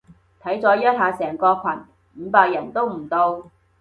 [0.41, 1.63] 睇咗一下成個群，
[2.25, 3.51] 五百人都唔到